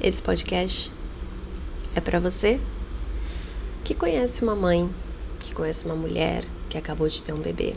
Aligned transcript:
Esse 0.00 0.22
podcast 0.22 0.92
é 1.92 2.00
para 2.00 2.20
você 2.20 2.60
que 3.82 3.96
conhece 3.96 4.44
uma 4.44 4.54
mãe, 4.54 4.88
que 5.40 5.52
conhece 5.52 5.86
uma 5.86 5.96
mulher 5.96 6.44
que 6.70 6.78
acabou 6.78 7.08
de 7.08 7.20
ter 7.20 7.32
um 7.32 7.40
bebê 7.40 7.74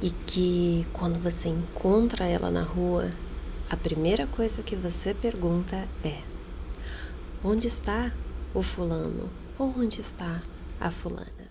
e 0.00 0.08
que 0.10 0.86
quando 0.90 1.18
você 1.18 1.50
encontra 1.50 2.24
ela 2.26 2.50
na 2.50 2.62
rua, 2.62 3.12
a 3.68 3.76
primeira 3.76 4.26
coisa 4.26 4.62
que 4.62 4.74
você 4.74 5.12
pergunta 5.12 5.86
é: 6.02 6.22
onde 7.44 7.66
está 7.66 8.10
o 8.54 8.62
fulano? 8.62 9.28
Ou 9.58 9.74
onde 9.78 10.00
está 10.00 10.40
a 10.80 10.90
fulana? 10.90 11.41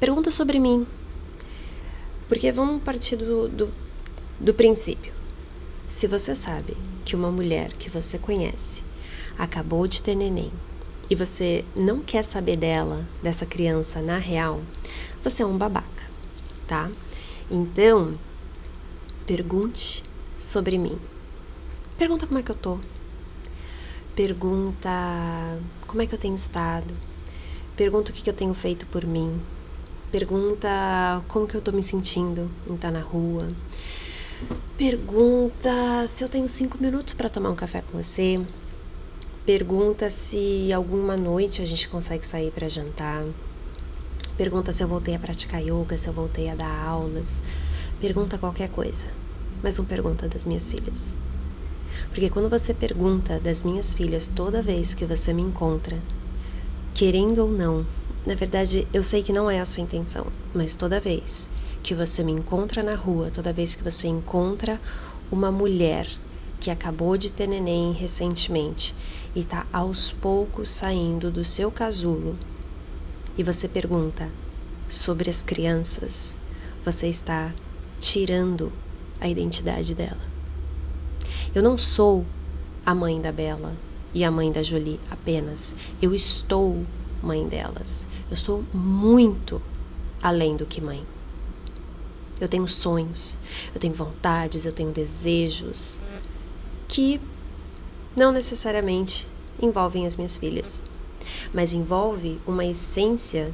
Pergunta 0.00 0.30
sobre 0.30 0.60
mim. 0.60 0.86
Porque 2.28 2.52
vamos 2.52 2.80
partir 2.84 3.16
do, 3.16 3.48
do, 3.48 3.74
do 4.38 4.54
princípio. 4.54 5.12
Se 5.88 6.06
você 6.06 6.36
sabe 6.36 6.76
que 7.04 7.16
uma 7.16 7.32
mulher 7.32 7.72
que 7.72 7.90
você 7.90 8.16
conhece 8.16 8.84
acabou 9.36 9.88
de 9.88 10.00
ter 10.00 10.14
neném 10.14 10.52
e 11.10 11.16
você 11.16 11.64
não 11.74 11.98
quer 11.98 12.22
saber 12.22 12.56
dela, 12.56 13.08
dessa 13.20 13.44
criança 13.44 14.00
na 14.00 14.18
real, 14.18 14.60
você 15.20 15.42
é 15.42 15.46
um 15.46 15.58
babaca, 15.58 16.08
tá? 16.68 16.88
Então, 17.50 18.16
pergunte 19.26 20.04
sobre 20.38 20.78
mim. 20.78 20.96
Pergunta 21.98 22.24
como 22.24 22.38
é 22.38 22.42
que 22.44 22.52
eu 22.52 22.56
tô. 22.56 22.78
Pergunta 24.14 25.58
como 25.88 26.02
é 26.02 26.06
que 26.06 26.14
eu 26.14 26.18
tenho 26.18 26.36
estado. 26.36 26.94
Pergunta 27.74 28.12
o 28.12 28.14
que, 28.14 28.22
que 28.22 28.30
eu 28.30 28.34
tenho 28.34 28.54
feito 28.54 28.86
por 28.86 29.04
mim 29.04 29.42
Pergunta 30.10 31.22
como 31.28 31.46
que 31.46 31.54
eu 31.54 31.60
tô 31.60 31.70
me 31.70 31.82
sentindo 31.82 32.50
em 32.68 32.74
estar 32.74 32.90
na 32.90 33.00
rua. 33.00 33.46
Pergunta 34.76 36.06
se 36.08 36.24
eu 36.24 36.30
tenho 36.30 36.48
cinco 36.48 36.78
minutos 36.80 37.12
para 37.12 37.28
tomar 37.28 37.50
um 37.50 37.54
café 37.54 37.82
com 37.82 38.02
você. 38.02 38.40
Pergunta 39.44 40.08
se 40.08 40.72
alguma 40.72 41.14
noite 41.14 41.60
a 41.60 41.64
gente 41.66 41.88
consegue 41.90 42.26
sair 42.26 42.50
para 42.50 42.70
jantar. 42.70 43.22
Pergunta 44.38 44.72
se 44.72 44.82
eu 44.82 44.88
voltei 44.88 45.14
a 45.14 45.18
praticar 45.18 45.60
yoga, 45.60 45.98
se 45.98 46.08
eu 46.08 46.14
voltei 46.14 46.48
a 46.48 46.54
dar 46.54 46.86
aulas. 46.86 47.42
Pergunta 48.00 48.38
qualquer 48.38 48.70
coisa, 48.70 49.08
mas 49.62 49.76
não 49.76 49.84
pergunta 49.84 50.26
das 50.26 50.46
minhas 50.46 50.70
filhas. 50.70 51.18
Porque 52.08 52.30
quando 52.30 52.48
você 52.48 52.72
pergunta 52.72 53.38
das 53.38 53.62
minhas 53.62 53.92
filhas 53.92 54.32
toda 54.34 54.62
vez 54.62 54.94
que 54.94 55.04
você 55.04 55.34
me 55.34 55.42
encontra, 55.42 55.98
querendo 56.94 57.40
ou 57.40 57.50
não, 57.50 57.84
na 58.28 58.34
verdade, 58.34 58.86
eu 58.92 59.02
sei 59.02 59.22
que 59.22 59.32
não 59.32 59.50
é 59.50 59.58
a 59.58 59.64
sua 59.64 59.82
intenção, 59.82 60.26
mas 60.52 60.76
toda 60.76 61.00
vez 61.00 61.48
que 61.82 61.94
você 61.94 62.22
me 62.22 62.30
encontra 62.30 62.82
na 62.82 62.94
rua, 62.94 63.30
toda 63.30 63.54
vez 63.54 63.74
que 63.74 63.82
você 63.82 64.06
encontra 64.06 64.78
uma 65.32 65.50
mulher 65.50 66.06
que 66.60 66.70
acabou 66.70 67.16
de 67.16 67.32
ter 67.32 67.46
neném 67.46 67.90
recentemente 67.92 68.94
e 69.34 69.40
está 69.40 69.66
aos 69.72 70.12
poucos 70.12 70.68
saindo 70.68 71.30
do 71.30 71.42
seu 71.42 71.70
casulo 71.70 72.38
e 73.38 73.42
você 73.42 73.66
pergunta 73.66 74.28
sobre 74.90 75.30
as 75.30 75.42
crianças, 75.42 76.36
você 76.84 77.06
está 77.06 77.54
tirando 77.98 78.70
a 79.18 79.26
identidade 79.26 79.94
dela. 79.94 80.20
Eu 81.54 81.62
não 81.62 81.78
sou 81.78 82.26
a 82.84 82.94
mãe 82.94 83.22
da 83.22 83.32
Bela 83.32 83.74
e 84.12 84.22
a 84.22 84.30
mãe 84.30 84.52
da 84.52 84.62
Jolie 84.62 85.00
apenas. 85.10 85.74
Eu 86.02 86.14
estou 86.14 86.84
mãe 87.28 87.46
delas. 87.46 88.06
Eu 88.30 88.36
sou 88.36 88.64
muito 88.72 89.60
além 90.22 90.56
do 90.56 90.64
que 90.64 90.80
mãe. 90.80 91.04
Eu 92.40 92.48
tenho 92.48 92.66
sonhos, 92.66 93.36
eu 93.74 93.80
tenho 93.80 93.92
vontades, 93.92 94.64
eu 94.64 94.72
tenho 94.72 94.90
desejos 94.90 96.00
que 96.86 97.20
não 98.16 98.32
necessariamente 98.32 99.28
envolvem 99.60 100.06
as 100.06 100.16
minhas 100.16 100.36
filhas, 100.36 100.82
mas 101.52 101.74
envolve 101.74 102.40
uma 102.46 102.64
essência 102.64 103.52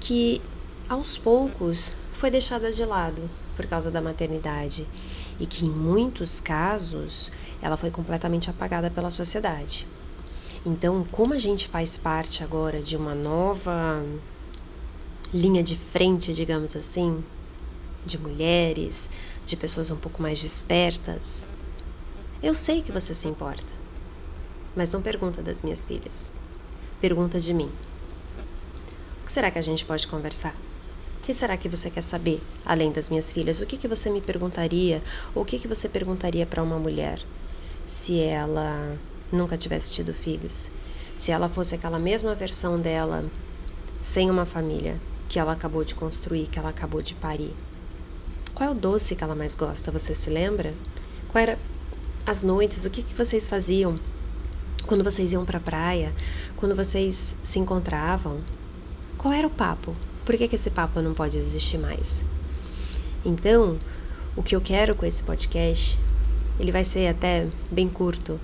que 0.00 0.42
aos 0.88 1.16
poucos 1.16 1.92
foi 2.14 2.30
deixada 2.30 2.72
de 2.72 2.84
lado 2.84 3.30
por 3.54 3.66
causa 3.66 3.90
da 3.90 4.00
maternidade 4.00 4.86
e 5.38 5.46
que 5.46 5.66
em 5.66 5.70
muitos 5.70 6.40
casos 6.40 7.30
ela 7.62 7.76
foi 7.76 7.90
completamente 7.90 8.50
apagada 8.50 8.90
pela 8.90 9.10
sociedade. 9.10 9.86
Então, 10.66 11.06
como 11.10 11.34
a 11.34 11.38
gente 11.38 11.68
faz 11.68 11.96
parte 11.96 12.42
agora 12.42 12.80
de 12.80 12.96
uma 12.96 13.14
nova 13.14 14.04
linha 15.32 15.62
de 15.62 15.76
frente, 15.76 16.34
digamos 16.34 16.74
assim, 16.74 17.22
de 18.04 18.18
mulheres, 18.18 19.08
de 19.46 19.56
pessoas 19.56 19.90
um 19.90 19.96
pouco 19.96 20.20
mais 20.20 20.42
despertas, 20.42 21.48
eu 22.42 22.54
sei 22.54 22.82
que 22.82 22.92
você 22.92 23.14
se 23.14 23.28
importa. 23.28 23.72
Mas 24.74 24.90
não 24.90 25.02
pergunta 25.02 25.42
das 25.42 25.60
minhas 25.60 25.84
filhas. 25.84 26.32
Pergunta 27.00 27.40
de 27.40 27.52
mim. 27.52 27.70
O 29.22 29.26
que 29.26 29.32
será 29.32 29.50
que 29.50 29.58
a 29.58 29.62
gente 29.62 29.84
pode 29.84 30.06
conversar? 30.06 30.54
O 31.18 31.26
que 31.26 31.34
será 31.34 31.56
que 31.56 31.68
você 31.68 31.90
quer 31.90 32.02
saber, 32.02 32.40
além 32.64 32.90
das 32.90 33.08
minhas 33.08 33.32
filhas? 33.32 33.60
O 33.60 33.66
que, 33.66 33.76
que 33.76 33.88
você 33.88 34.08
me 34.08 34.20
perguntaria? 34.20 35.02
Ou 35.34 35.42
o 35.42 35.44
que, 35.44 35.58
que 35.58 35.68
você 35.68 35.88
perguntaria 35.88 36.46
para 36.46 36.62
uma 36.62 36.78
mulher 36.78 37.20
se 37.86 38.20
ela 38.20 38.96
nunca 39.30 39.56
tivesse 39.56 39.90
tido 39.90 40.14
filhos, 40.14 40.70
se 41.16 41.32
ela 41.32 41.48
fosse 41.48 41.74
aquela 41.74 41.98
mesma 41.98 42.34
versão 42.34 42.80
dela, 42.80 43.24
sem 44.02 44.30
uma 44.30 44.46
família, 44.46 45.00
que 45.28 45.38
ela 45.38 45.52
acabou 45.52 45.84
de 45.84 45.94
construir, 45.94 46.46
que 46.46 46.58
ela 46.58 46.70
acabou 46.70 47.02
de 47.02 47.14
parir. 47.14 47.54
Qual 48.54 48.68
é 48.68 48.72
o 48.72 48.74
doce 48.74 49.14
que 49.14 49.22
ela 49.22 49.34
mais 49.34 49.54
gosta? 49.54 49.92
Você 49.92 50.14
se 50.14 50.30
lembra? 50.30 50.74
Qual 51.28 51.40
era 51.40 51.58
as 52.26 52.42
noites? 52.42 52.84
O 52.84 52.90
que, 52.90 53.02
que 53.02 53.14
vocês 53.14 53.48
faziam 53.48 53.98
quando 54.86 55.04
vocês 55.04 55.32
iam 55.32 55.44
para 55.44 55.58
a 55.58 55.60
praia? 55.60 56.12
Quando 56.56 56.74
vocês 56.74 57.36
se 57.42 57.58
encontravam? 57.58 58.40
Qual 59.16 59.32
era 59.34 59.46
o 59.46 59.50
papo? 59.50 59.94
Por 60.24 60.36
que, 60.36 60.48
que 60.48 60.54
esse 60.54 60.70
papo 60.70 61.00
não 61.00 61.14
pode 61.14 61.38
existir 61.38 61.78
mais? 61.78 62.24
Então, 63.24 63.78
o 64.36 64.42
que 64.42 64.54
eu 64.54 64.60
quero 64.60 64.94
com 64.94 65.04
esse 65.04 65.22
podcast, 65.22 65.98
ele 66.58 66.72
vai 66.72 66.84
ser 66.84 67.08
até 67.08 67.48
bem 67.70 67.88
curto, 67.88 68.40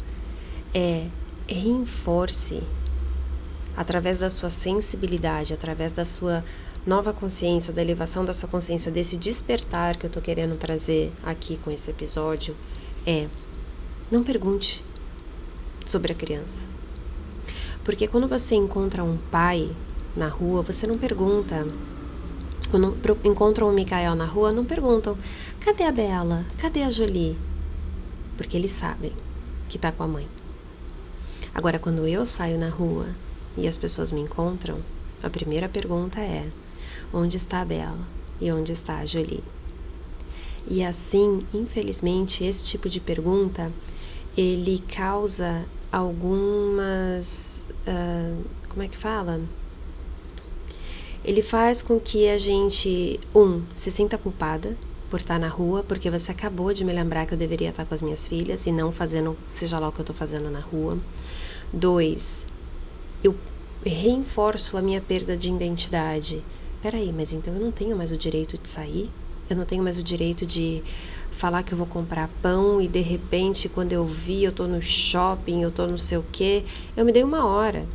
é 0.75 1.07
reforce 1.47 2.63
através 3.77 4.19
da 4.19 4.29
sua 4.29 4.51
sensibilidade, 4.51 5.55
através 5.55 5.93
da 5.93 6.05
sua 6.05 6.45
nova 6.87 7.13
consciência, 7.13 7.73
da 7.73 7.81
elevação 7.81 8.25
da 8.25 8.33
sua 8.33 8.49
consciência, 8.49 8.91
desse 8.91 9.17
despertar 9.17 9.97
que 9.97 10.07
eu 10.07 10.11
tô 10.11 10.21
querendo 10.21 10.57
trazer 10.57 11.13
aqui 11.23 11.57
com 11.59 11.71
esse 11.71 11.91
episódio, 11.91 12.57
é 13.07 13.29
não 14.11 14.23
pergunte 14.23 14.85
sobre 15.87 16.13
a 16.13 16.15
criança. 16.15 16.67
Porque 17.83 18.07
quando 18.07 18.29
você 18.29 18.55
encontra 18.55 19.05
um 19.05 19.17
pai 19.31 19.75
na 20.17 20.29
rua, 20.29 20.63
você 20.63 20.87
não 20.87 20.97
pergunta. 20.97 21.67
Quando 22.71 22.97
encontram 23.25 23.69
o 23.69 23.73
Mikael 23.73 24.15
na 24.15 24.25
rua, 24.25 24.53
não 24.53 24.65
perguntam: 24.65 25.17
cadê 25.61 25.85
a 25.85 25.93
Bela? 25.93 26.47
Cadê 26.59 26.83
a 26.83 26.91
Jolie? 26.91 27.39
Porque 28.37 28.57
eles 28.57 28.73
sabem 28.73 29.13
que 29.69 29.79
tá 29.79 29.93
com 29.93 30.03
a 30.03 30.09
mãe. 30.09 30.27
Agora, 31.55 31.79
quando 31.79 32.09
eu 32.09 32.27
saio 32.27 32.59
na 32.59 32.69
rua 32.69 33.15
e 33.57 33.69
as 33.69 33.79
pessoas 33.79 34.11
me 34.11 34.21
encontram, 34.21 34.81
a 35.23 35.31
primeira 35.31 35.69
pergunta 35.69 36.19
é: 36.19 36.51
onde 37.13 37.37
está 37.37 37.61
a 37.61 37.65
Bela 37.65 38.07
e 38.41 38.51
onde 38.51 38.73
está 38.73 38.99
a 38.99 39.07
Jolie? 39.07 39.45
E 40.67 40.83
assim, 40.83 41.47
infelizmente, 41.55 42.45
esse 42.45 42.65
tipo 42.65 42.89
de 42.89 43.01
pergunta 43.01 43.73
ele 44.37 44.83
causa 44.89 45.65
algumas. 45.93 47.65
Uh, 47.87 48.45
como 48.69 48.83
é 48.83 48.89
que 48.89 48.97
fala? 48.97 49.41
Ele 51.25 51.41
faz 51.41 51.83
com 51.83 52.01
que 52.01 52.29
a 52.29 52.37
gente, 52.37 53.21
um, 53.35 53.63
se 53.75 53.91
sinta 53.93 54.19
culpada 54.19 54.77
por 55.15 55.21
estar 55.21 55.39
na 55.39 55.47
rua, 55.47 55.85
porque 55.85 56.11
você 56.11 56.33
acabou 56.33 56.75
de 56.75 56.85
me 56.85 56.93
lembrar 56.93 57.25
que 57.25 57.33
eu 57.33 57.39
deveria 57.39 57.69
estar 57.69 57.85
com 57.85 57.95
as 57.95 58.03
minhas 58.03 58.27
filhas 58.27 58.67
e 58.67 58.73
não 58.73 58.91
fazendo, 58.91 59.37
seja 59.47 59.79
lá 59.79 59.89
o 59.89 59.93
que 59.93 60.01
eu 60.01 60.03
estou 60.03 60.17
fazendo 60.17 60.51
na 60.51 60.59
rua. 60.59 60.99
Dois, 61.73 62.49
eu 63.23 63.37
reforço 63.87 64.77
a 64.77 64.83
minha 64.83 65.01
perda 65.01 65.37
de 65.37 65.53
identidade. 65.53 66.43
Peraí, 66.83 67.13
mas 67.13 67.33
então 67.33 67.55
eu 67.55 67.61
não 67.61 67.71
tenho 67.71 67.97
mais 67.97 68.11
o 68.11 68.17
direito 68.17 68.59
de 68.59 68.69
sair? 68.69 69.09
Eu 69.49 69.55
não 69.55 69.65
tenho 69.65 69.85
mais 69.85 69.99
o 69.99 70.03
direito 70.03 70.45
de 70.45 70.83
falar 71.31 71.63
que 71.63 71.73
eu 71.73 71.79
vou 71.79 71.87
comprar 71.87 72.29
pão 72.43 72.81
e 72.81 72.89
de 72.89 73.01
repente 73.01 73.69
quando 73.69 73.93
eu 73.93 74.05
vi 74.05 74.43
eu 74.43 74.51
tô 74.51 74.67
no 74.67 74.83
shopping, 74.83 75.63
eu 75.63 75.71
tô 75.71 75.87
não 75.87 75.97
sei 75.97 76.19
o 76.19 76.25
que, 76.33 76.65
eu 76.97 77.05
me 77.05 77.13
dei 77.13 77.23
uma 77.23 77.47
hora. 77.47 77.87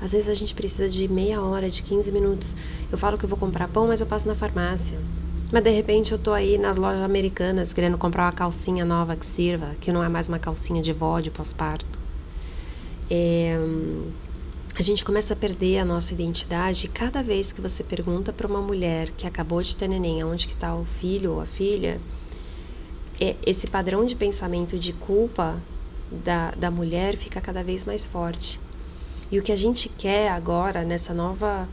Às 0.00 0.12
vezes 0.12 0.30
a 0.30 0.34
gente 0.34 0.54
precisa 0.54 0.88
de 0.88 1.06
meia 1.08 1.42
hora, 1.42 1.68
de 1.68 1.82
15 1.82 2.10
minutos. 2.10 2.56
Eu 2.90 2.96
falo 2.96 3.18
que 3.18 3.24
eu 3.26 3.28
vou 3.28 3.38
comprar 3.38 3.68
pão, 3.68 3.86
mas 3.86 4.00
eu 4.00 4.06
passo 4.06 4.26
na 4.26 4.34
farmácia. 4.34 4.98
Mas 5.52 5.64
de 5.64 5.70
repente 5.70 6.12
eu 6.12 6.18
tô 6.18 6.32
aí 6.32 6.56
nas 6.56 6.76
lojas 6.76 7.02
americanas 7.02 7.72
querendo 7.72 7.98
comprar 7.98 8.26
uma 8.26 8.32
calcinha 8.32 8.84
nova 8.84 9.16
que 9.16 9.26
sirva, 9.26 9.74
que 9.80 9.90
não 9.90 10.02
é 10.02 10.08
mais 10.08 10.28
uma 10.28 10.38
calcinha 10.38 10.80
de 10.80 10.92
vó 10.92 11.18
de 11.18 11.30
pós-parto. 11.30 11.98
É... 13.10 13.58
a 14.78 14.82
gente 14.82 15.04
começa 15.04 15.32
a 15.32 15.36
perder 15.36 15.78
a 15.78 15.84
nossa 15.84 16.14
identidade 16.14 16.86
cada 16.86 17.20
vez 17.22 17.52
que 17.52 17.60
você 17.60 17.82
pergunta 17.82 18.32
para 18.32 18.46
uma 18.46 18.62
mulher 18.62 19.10
que 19.10 19.26
acabou 19.26 19.60
de 19.60 19.74
ter 19.74 19.88
neném 19.88 20.22
onde 20.22 20.46
que 20.46 20.54
está 20.54 20.72
o 20.72 20.84
filho 20.84 21.32
ou 21.32 21.40
a 21.40 21.46
filha, 21.46 22.00
é, 23.20 23.34
esse 23.44 23.66
padrão 23.66 24.06
de 24.06 24.14
pensamento 24.14 24.78
de 24.78 24.92
culpa 24.92 25.60
da, 26.24 26.52
da 26.52 26.70
mulher 26.70 27.16
fica 27.16 27.40
cada 27.40 27.64
vez 27.64 27.84
mais 27.84 28.06
forte. 28.06 28.60
E 29.32 29.38
o 29.38 29.42
que 29.42 29.52
a 29.52 29.56
gente 29.56 29.88
quer 29.88 30.30
agora, 30.30 30.84
nessa 30.84 31.12
nova 31.12 31.68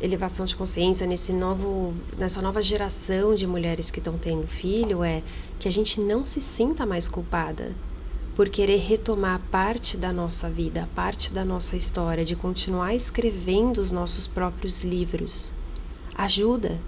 elevação 0.00 0.46
de 0.46 0.54
consciência, 0.54 1.06
nesse 1.06 1.32
novo, 1.32 1.92
nessa 2.16 2.40
nova 2.40 2.62
geração 2.62 3.34
de 3.34 3.46
mulheres 3.46 3.90
que 3.90 3.98
estão 3.98 4.16
tendo 4.16 4.46
filho, 4.46 5.02
é 5.02 5.22
que 5.58 5.68
a 5.68 5.72
gente 5.72 6.00
não 6.00 6.24
se 6.24 6.40
sinta 6.40 6.86
mais 6.86 7.08
culpada 7.08 7.74
por 8.34 8.48
querer 8.48 8.78
retomar 8.78 9.40
parte 9.50 9.96
da 9.96 10.12
nossa 10.12 10.48
vida, 10.48 10.88
parte 10.94 11.32
da 11.32 11.44
nossa 11.44 11.76
história, 11.76 12.24
de 12.24 12.36
continuar 12.36 12.94
escrevendo 12.94 13.78
os 13.78 13.90
nossos 13.90 14.28
próprios 14.28 14.84
livros. 14.84 15.52
Ajuda! 16.14 16.78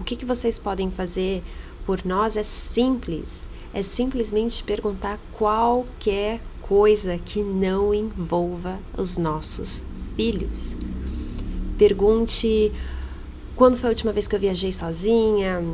O 0.00 0.04
que, 0.04 0.16
que 0.16 0.24
vocês 0.24 0.58
podem 0.58 0.90
fazer 0.90 1.42
por 1.84 2.06
nós 2.06 2.38
é 2.38 2.42
simples, 2.42 3.46
é 3.74 3.82
simplesmente 3.82 4.64
perguntar 4.64 5.20
qualquer 5.32 6.40
coisa 6.62 7.18
que 7.18 7.42
não 7.42 7.92
envolva 7.92 8.78
os 8.96 9.18
nossos 9.18 9.82
filhos. 10.16 10.74
Pergunte 11.80 12.70
quando 13.56 13.78
foi 13.78 13.88
a 13.88 13.92
última 13.92 14.12
vez 14.12 14.28
que 14.28 14.36
eu 14.36 14.38
viajei 14.38 14.70
sozinha, 14.70 15.64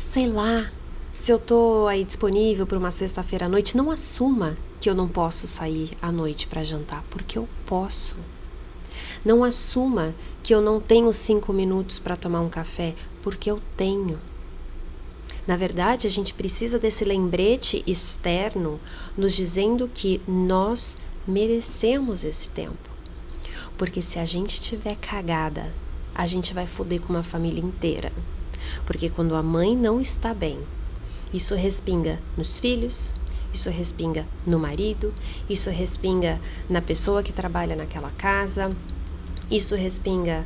sei 0.00 0.26
lá, 0.26 0.68
se 1.12 1.30
eu 1.30 1.38
tô 1.38 1.86
aí 1.86 2.02
disponível 2.02 2.66
para 2.66 2.76
uma 2.76 2.90
sexta-feira 2.90 3.46
à 3.46 3.48
noite, 3.48 3.76
não 3.76 3.88
assuma 3.88 4.56
que 4.80 4.90
eu 4.90 4.96
não 4.96 5.06
posso 5.06 5.46
sair 5.46 5.92
à 6.02 6.10
noite 6.10 6.48
para 6.48 6.64
jantar, 6.64 7.04
porque 7.08 7.38
eu 7.38 7.48
posso. 7.64 8.16
Não 9.24 9.44
assuma 9.44 10.12
que 10.42 10.52
eu 10.52 10.60
não 10.60 10.80
tenho 10.80 11.12
cinco 11.12 11.52
minutos 11.52 12.00
para 12.00 12.16
tomar 12.16 12.40
um 12.40 12.48
café, 12.48 12.96
porque 13.22 13.48
eu 13.48 13.62
tenho. 13.76 14.18
Na 15.46 15.56
verdade, 15.56 16.08
a 16.08 16.10
gente 16.10 16.34
precisa 16.34 16.80
desse 16.80 17.04
lembrete 17.04 17.84
externo 17.86 18.80
nos 19.16 19.36
dizendo 19.36 19.88
que 19.94 20.20
nós 20.26 20.98
merecemos 21.24 22.24
esse 22.24 22.50
tempo. 22.50 22.97
Porque 23.78 24.02
se 24.02 24.18
a 24.18 24.24
gente 24.24 24.60
tiver 24.60 24.96
cagada, 24.96 25.72
a 26.14 26.26
gente 26.26 26.52
vai 26.52 26.66
foder 26.66 27.00
com 27.00 27.12
uma 27.12 27.22
família 27.22 27.62
inteira. 27.62 28.12
Porque 28.84 29.08
quando 29.08 29.36
a 29.36 29.42
mãe 29.42 29.76
não 29.76 30.00
está 30.00 30.34
bem, 30.34 30.60
isso 31.32 31.54
respinga 31.54 32.18
nos 32.36 32.58
filhos, 32.58 33.12
isso 33.54 33.70
respinga 33.70 34.26
no 34.44 34.58
marido, 34.58 35.14
isso 35.48 35.70
respinga 35.70 36.40
na 36.68 36.82
pessoa 36.82 37.22
que 37.22 37.32
trabalha 37.32 37.76
naquela 37.76 38.10
casa, 38.10 38.76
isso 39.50 39.74
respinga 39.74 40.44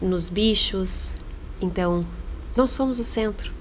nos 0.00 0.28
bichos. 0.28 1.14
Então, 1.60 2.06
nós 2.54 2.70
somos 2.70 2.98
o 2.98 3.04
centro. 3.04 3.52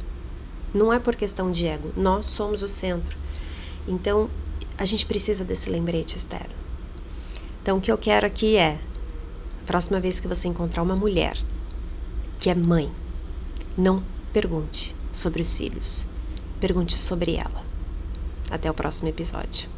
Não 0.73 0.91
é 0.91 0.99
por 0.99 1.15
questão 1.15 1.51
de 1.51 1.67
ego, 1.67 1.93
nós 1.95 2.25
somos 2.25 2.61
o 2.61 2.67
centro. 2.67 3.17
Então, 3.87 4.29
a 4.77 4.83
gente 4.83 5.05
precisa 5.05 5.45
desse 5.45 5.69
lembrete 5.69 6.17
externo. 6.17 6.53
Então, 7.61 7.77
o 7.77 7.81
que 7.81 7.91
eu 7.91 7.97
quero 7.97 8.27
aqui 8.27 8.57
é: 8.57 8.77
próxima 9.65 9.99
vez 9.99 10.19
que 10.19 10.27
você 10.27 10.47
encontrar 10.47 10.83
uma 10.83 10.95
mulher 10.95 11.37
que 12.39 12.49
é 12.49 12.55
mãe, 12.55 12.91
não 13.77 14.03
pergunte 14.31 14.95
sobre 15.11 15.41
os 15.41 15.57
filhos, 15.57 16.07
pergunte 16.59 16.97
sobre 16.97 17.35
ela. 17.35 17.63
Até 18.49 18.69
o 18.69 18.73
próximo 18.73 19.09
episódio. 19.09 19.69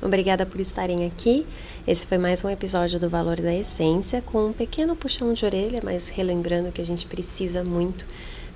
Obrigada 0.00 0.46
por 0.46 0.60
estarem 0.60 1.04
aqui. 1.04 1.46
Esse 1.86 2.06
foi 2.06 2.16
mais 2.16 2.44
um 2.44 2.48
episódio 2.48 3.00
do 3.00 3.10
Valor 3.10 3.40
da 3.40 3.52
Essência, 3.52 4.22
com 4.22 4.46
um 4.46 4.52
pequeno 4.52 4.94
puxão 4.94 5.32
de 5.32 5.44
orelha, 5.44 5.80
mas 5.82 6.08
relembrando 6.08 6.70
que 6.70 6.80
a 6.80 6.84
gente 6.84 7.06
precisa 7.06 7.64
muito 7.64 8.06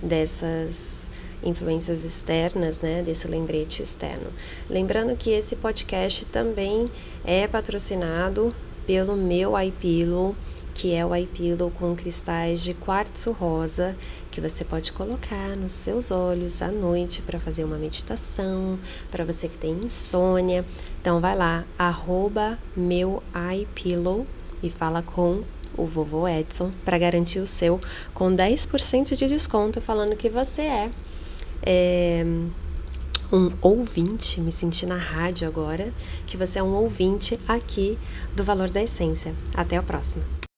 dessas 0.00 1.10
influências 1.42 2.04
externas, 2.04 2.80
né, 2.80 3.02
desse 3.02 3.26
lembrete 3.28 3.82
externo. 3.82 4.30
Lembrando 4.68 5.16
que 5.16 5.30
esse 5.30 5.56
podcast 5.56 6.24
também 6.26 6.90
é 7.24 7.46
patrocinado 7.46 8.54
pelo 8.86 9.16
meu 9.16 9.58
iPillow 9.58 10.34
que 10.80 10.94
é 10.94 11.04
o 11.04 11.14
iPillow 11.14 11.70
com 11.70 11.94
cristais 11.94 12.62
de 12.62 12.72
quartzo 12.72 13.32
rosa, 13.32 13.94
que 14.30 14.40
você 14.40 14.64
pode 14.64 14.92
colocar 14.92 15.54
nos 15.54 15.72
seus 15.72 16.10
olhos 16.10 16.62
à 16.62 16.68
noite 16.68 17.20
para 17.20 17.38
fazer 17.38 17.64
uma 17.64 17.76
meditação, 17.76 18.78
para 19.10 19.22
você 19.22 19.46
que 19.46 19.58
tem 19.58 19.72
insônia. 19.84 20.64
Então 21.00 21.20
vai 21.20 21.36
lá, 21.36 21.66
arroba 21.78 22.58
meu 22.74 23.22
iPillow 23.52 24.26
e 24.62 24.70
fala 24.70 25.02
com 25.02 25.42
o 25.76 25.84
vovô 25.86 26.26
Edson 26.26 26.72
para 26.82 26.96
garantir 26.96 27.40
o 27.40 27.46
seu 27.46 27.78
com 28.14 28.34
10% 28.34 29.16
de 29.16 29.26
desconto, 29.26 29.82
falando 29.82 30.16
que 30.16 30.30
você 30.30 30.62
é, 30.62 30.90
é 31.62 32.24
um 33.32 33.52
ouvinte, 33.62 34.40
me 34.40 34.50
senti 34.50 34.84
na 34.86 34.96
rádio 34.96 35.46
agora, 35.46 35.92
que 36.26 36.36
você 36.36 36.58
é 36.58 36.62
um 36.62 36.74
ouvinte 36.74 37.38
aqui 37.46 37.98
do 38.34 38.42
Valor 38.42 38.70
da 38.70 38.82
Essência. 38.82 39.34
Até 39.54 39.76
a 39.76 39.82
próxima! 39.82 40.49